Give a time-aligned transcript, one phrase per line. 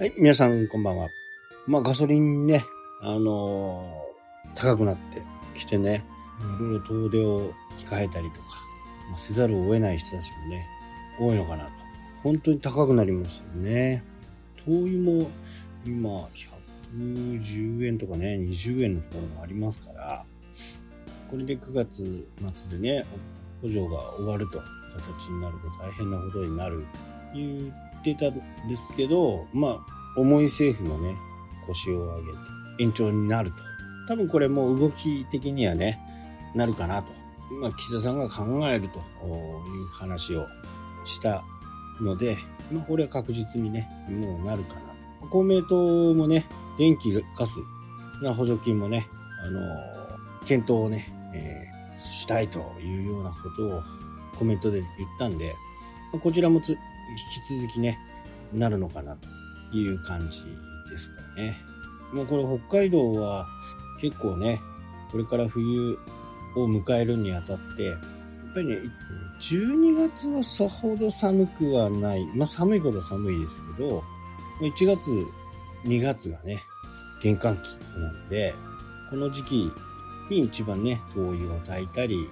[0.00, 1.10] はい、皆さんこんばんは。
[1.66, 2.64] まあガソリンね、
[3.02, 5.20] あのー高くなって
[5.54, 6.06] きてね、
[6.56, 8.46] いろいろ遠出を控えたりとか、
[9.10, 10.66] まあ、せざるを得ない人たちもね、
[11.18, 11.72] 多いのかなと。
[12.22, 14.02] 本当に高くなりましたよね。
[14.64, 15.30] 灯油も
[15.84, 16.30] 今
[16.94, 20.24] 110円とかね、20円のところもありますから、
[21.28, 23.04] これで9月末でね、
[23.60, 24.62] 補助が終わると
[24.96, 26.86] 形になると大変なことになる
[27.34, 27.70] 言
[28.00, 29.78] ってたんですけど、まあ、
[30.16, 31.16] 重い政府もね、
[31.66, 32.38] 腰を上げて
[32.80, 33.56] 延長になると。
[34.08, 36.00] 多分これもう動き的にはね、
[36.54, 37.12] なるかなと。
[37.60, 39.02] まあ、岸田さんが考えるとい
[39.82, 40.46] う話を
[41.04, 41.44] した
[42.00, 42.38] ので、
[42.72, 44.80] まあ、これは確実にね、もうなるかな。
[45.28, 46.46] 公明党もね、
[46.78, 47.58] 電気、ガス
[48.22, 49.06] な補助金もね、
[49.44, 49.60] あの
[50.44, 51.70] 検討をね、えー
[52.00, 53.82] したいというようなことを
[54.38, 55.54] コメントで言ったんで、
[56.22, 56.76] こちらもつ
[57.10, 57.98] 引き続きね、
[58.52, 60.42] なるのかなという感じ
[60.90, 61.56] ですかね。
[62.12, 63.46] もうこれ北海道は
[64.00, 64.60] 結構ね、
[65.10, 65.98] これから冬
[66.56, 67.98] を迎えるにあたって、やっ
[68.54, 68.78] ぱりね、
[69.40, 72.26] 12月はさほど寒くはない。
[72.34, 74.02] まあ寒いことは寒いですけど、
[74.60, 75.10] 1月、
[75.84, 76.62] 2月がね、
[77.22, 78.54] 玄関期なので、
[79.08, 79.72] この時期
[80.30, 82.28] に一番ね、灯油を焚いたり、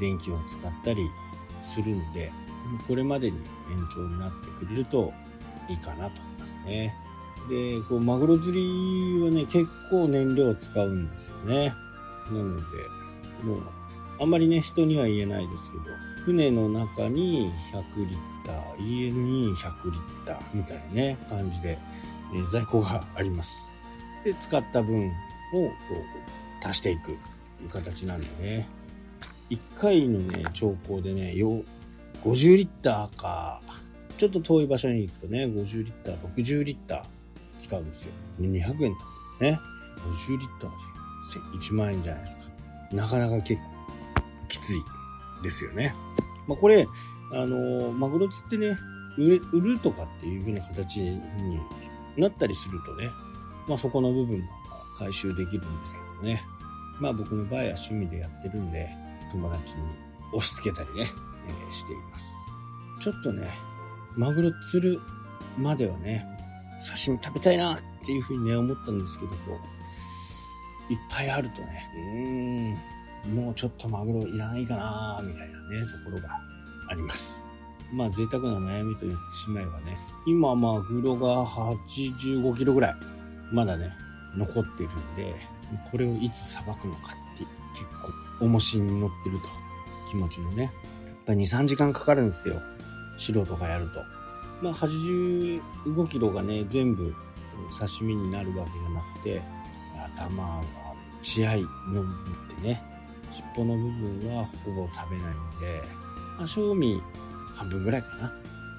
[0.00, 1.08] 電気を使ったり
[1.62, 2.32] するんで、
[2.86, 5.12] これまでに延長になってくれると
[5.68, 6.94] いいかなと思いますね。
[7.48, 11.72] で、こう、マグロ釣りはね、結構燃料を使うんですよね。
[12.30, 12.62] なので、
[13.44, 13.62] もう、
[14.20, 15.84] あんまりね、人には言えないですけど、
[16.24, 21.78] 船の中に100リッター、家に100リッターみたいなね、感じで、
[22.34, 23.70] えー在庫があります。
[24.24, 25.10] で、使った分を
[25.52, 25.72] こ
[26.64, 27.16] う足していく
[27.58, 28.68] という形なんでね。
[29.50, 31.32] 1回のね、兆候でね、
[32.26, 33.62] 50リッターか、
[34.18, 37.02] ちょっと遠い場所に行くとね、50リッター、60リッター
[37.56, 38.12] 使うんですよ。
[38.40, 39.00] 200円だっ
[39.38, 39.60] たね。
[40.26, 42.42] 50リッターで1万円じゃないですか。
[42.90, 43.68] なかなか結構
[44.48, 44.74] きつい
[45.44, 45.94] ですよね。
[46.48, 46.88] まあこれ、
[47.32, 48.76] あのーマグロ釣ってね、
[49.16, 51.20] 売れ売るとかっていう風な形に
[52.16, 53.08] なったりするとね、
[53.68, 54.46] まあそこの部分も
[54.98, 56.42] 回収できるんですけどね。
[56.98, 58.90] まあ僕の場合は趣味でやってるんで、
[59.30, 59.82] 友達に
[60.32, 61.06] 押し付けたりね、
[61.70, 62.32] しています。
[63.00, 63.48] ちょっとね、
[64.16, 65.00] マグロ釣る
[65.58, 66.26] まではね、
[66.80, 69.36] 刺身食べたいなっていうふうにね、思ったんですけど、こ
[70.90, 72.78] う、いっぱいあるとね、
[73.24, 76.28] うーん、もうちょっとマグロいらないかなみたいなね、ところが
[76.88, 77.44] あります。
[77.92, 79.96] まあ贅沢な悩みと言ってしまえばね、
[80.26, 82.94] 今マグロが85キロぐらい、
[83.52, 83.90] まだね、
[84.36, 85.34] 残ってるんで、
[85.90, 87.84] これをいつさばくのかって結
[88.38, 89.48] 構重しに乗ってると
[90.10, 90.72] 気持ちのね、
[91.26, 92.62] やっぱ2、3時間かかるんですよ。
[93.18, 94.00] 素人がやると。
[94.62, 95.60] まあ85
[96.08, 97.14] キロがね、全部
[97.76, 99.42] 刺身になるわけじゃなくて、
[100.16, 100.62] 頭が
[101.22, 102.82] 血合いの部分ってね、
[103.32, 105.82] 尻尾の部分はほぼ食べないので、
[106.38, 107.02] まあ、賞味
[107.54, 108.32] 半分ぐらいかな。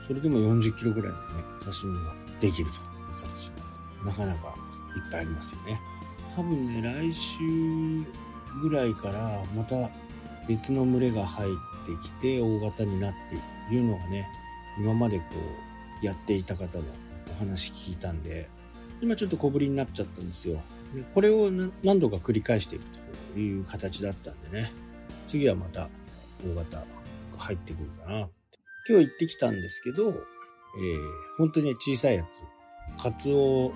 [0.08, 4.56] それでも40キロぐらいのね、刺身ができるという形ななかなか
[4.96, 5.79] いっぱいありますよね。
[6.35, 7.40] 多分ね、来週
[8.62, 9.90] ぐらいからまた
[10.47, 11.52] 別の群れが入っ
[11.85, 13.35] てきて大型になって
[13.73, 14.27] いるのがね、
[14.79, 15.25] 今までこ
[16.01, 16.83] うやっていた方の
[17.31, 18.49] お話聞いたんで、
[19.01, 20.61] 今ちょっと小ぶりになっちゃったんですよ。
[20.95, 21.51] でこれを
[21.83, 22.85] 何度か繰り返していく
[23.33, 24.71] という形だったんでね、
[25.27, 25.89] 次はまた
[26.45, 26.85] 大型が
[27.37, 28.29] 入ってくるかな。
[28.89, 30.16] 今日行ってきたんですけど、えー
[31.37, 32.43] 本当に小さいやつ、
[33.01, 33.71] カツオ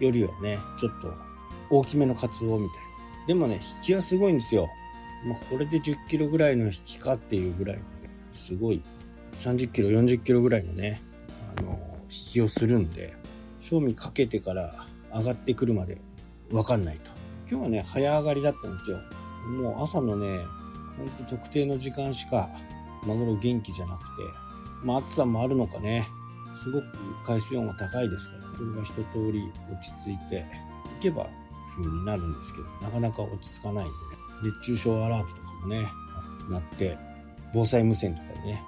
[0.00, 1.12] よりはね、ちょっと
[1.70, 2.82] 大きめのカツオみたい。
[3.28, 4.68] でもね、引きはすごいんですよ。
[5.26, 8.82] まあ、これで10キロぐらいの引きかっていうぐらいのね、すごい、
[9.32, 11.02] 30キロ、40キロぐらいのね、
[11.58, 13.14] あの、引きをするんで、
[13.60, 15.98] 賞味かけてから上がってくるまで
[16.52, 17.10] わかんないと。
[17.50, 18.98] 今日はね、早上がりだったんですよ。
[19.60, 20.44] もう朝のね、
[20.96, 22.48] ほんと特定の時間しか
[23.06, 24.06] マグロ元気じゃなくて、
[24.84, 26.06] まあ暑さもあるのかね、
[26.56, 26.84] すごく
[27.24, 30.46] 海水温が高いですからね、それが一通り落ち着いて
[30.98, 31.28] いけば
[31.76, 33.96] 風になるんですけど、なかなか落ち着かないんでね、
[34.42, 35.86] 熱中症アラートとかもね、
[36.50, 36.96] なって、
[37.54, 38.62] 防災無線とかでね、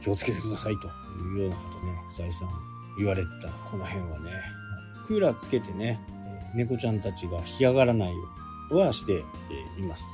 [0.00, 0.88] 気をつけてくださいと
[1.22, 2.48] いうようなことね、再三
[2.98, 4.30] 言われてたこの辺はね、
[5.06, 6.00] クーラーつけてね、
[6.54, 8.14] 猫ちゃんたちが干上がらないよ
[8.70, 9.24] うにはして
[9.78, 10.04] います。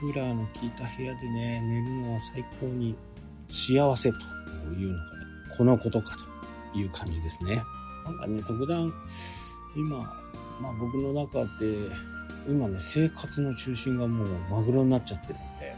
[0.00, 2.96] クーラーの効いた部屋でね、寝るのは最高に
[3.48, 4.18] 幸せと
[4.74, 5.08] いうのがね、
[5.56, 6.16] このことか
[6.72, 7.62] という感じですね。
[8.04, 8.92] なんかね、特段、
[9.76, 9.98] 今、
[10.60, 11.88] まあ僕の中で、
[12.48, 15.76] 今ね、生活の中心がもうマグロになっちゃってるんで、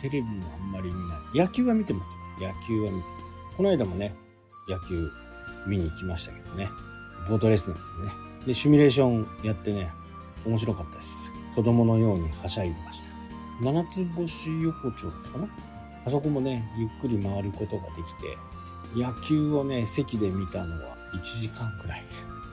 [0.00, 1.38] テレビもあんまり見ない。
[1.38, 2.48] 野球は見てますよ。
[2.48, 3.06] 野球は見て。
[3.56, 4.14] この間もね、
[4.68, 5.10] 野球
[5.66, 6.68] 見に行きましたけどね。
[7.28, 8.12] ボートレースのやつでね。
[8.46, 9.90] で、シミュレーションやってね、
[10.44, 11.32] 面白かったです。
[11.54, 13.06] 子供のようにはしゃいでました。
[13.62, 15.48] 七つ星横丁かな？
[16.04, 18.36] あそこもね、ゆっくり回ることができて、
[18.96, 22.04] 野球をね、席で見たのは1時間くらい。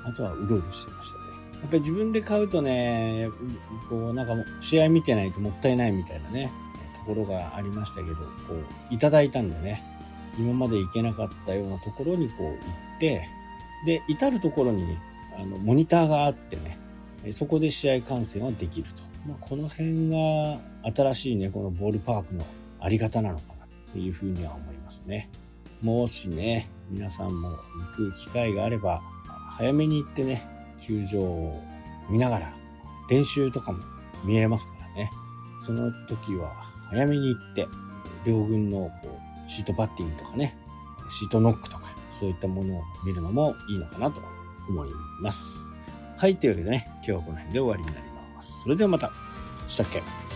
[0.05, 1.18] あとはうろうろしてました。
[1.61, 3.27] やっぱり自分で買うとね、
[3.89, 6.51] こうなんか試合見てないともったいないみたいなね、
[6.95, 9.83] ところがありましたけど、こう、いただいたんでね、
[10.37, 13.27] 今まで行けなかったようなところにこう行って、
[13.85, 15.01] で、至るところにね、
[15.37, 16.77] あの、モニターがあってね、
[17.31, 19.03] そこで試合観戦はできると。
[19.27, 20.59] まあ、この辺が
[20.95, 22.45] 新しいね、このボールパークの
[22.79, 25.29] あり方なのかなというふうには思いますね。
[25.81, 27.55] もしね、皆さんも行
[27.95, 29.01] く機会があれば、
[29.51, 30.47] 早めに行ってね、
[30.81, 31.61] 球場を
[32.09, 32.53] 見ながら、
[33.09, 33.79] 練習とかも
[34.23, 35.11] 見えますからね。
[35.65, 36.51] その時は
[36.89, 37.67] 早めに行って、
[38.25, 40.57] 両軍のこうシートバッティングとかね、
[41.09, 44.21] シートノックとか、そういったものを見るのもいいのかなと
[44.67, 44.89] 思い
[45.21, 45.63] ます。
[46.17, 48.61] はい、というわけでね、今日はこの辺で終わりになります。
[48.63, 49.11] それではまた。
[49.67, 50.28] したっけ？